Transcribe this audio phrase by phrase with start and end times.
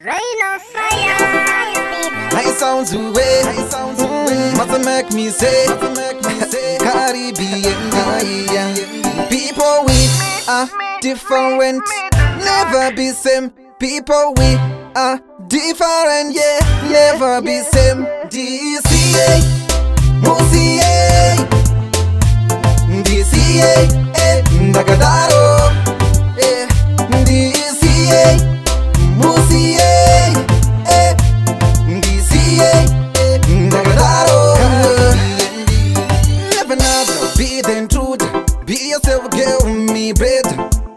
[0.00, 0.14] Rain
[0.54, 2.12] of fire.
[2.32, 3.42] My sounds away.
[3.68, 3.98] Sounds
[4.56, 5.66] Must make me say.
[6.78, 7.74] Caribbean.
[9.28, 10.08] People we
[10.48, 11.82] are different.
[12.38, 13.50] Never be same.
[13.80, 14.54] People we
[14.94, 16.32] are different.
[16.32, 16.60] Yeah.
[16.92, 18.04] Never be same.
[18.30, 20.22] DCA.
[20.22, 20.67] Music.
[40.12, 40.44] bread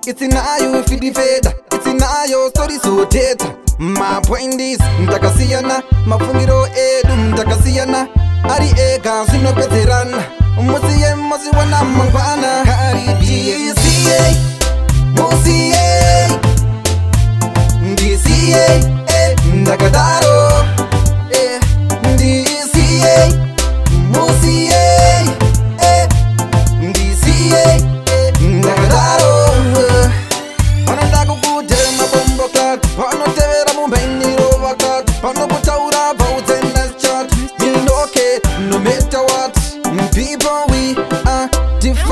[0.05, 5.81] It's in ayo feed the It's in ayo story so teta My point is Mdakasiyana
[6.05, 8.07] Mafungiro edu mdakasiyana
[8.43, 10.40] Ari ega sinopetherana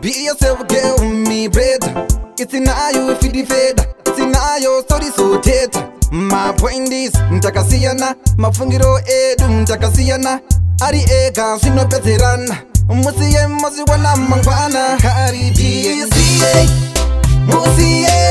[0.00, 2.07] be yourself, give me better
[2.40, 3.84] isinayo ifidifeda
[4.16, 10.40] sinayo sori sothetha mapointis ndakasiyana mafungiro edu ndakasiyana
[10.80, 12.56] ari ega zvinopedzerana
[12.88, 16.64] musiye musi wana mangwana kari pca
[17.46, 18.27] musiye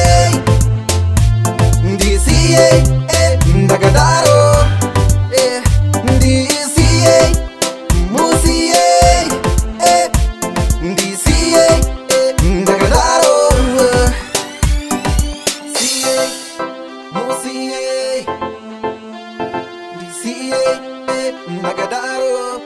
[21.63, 22.59] Nagadaro.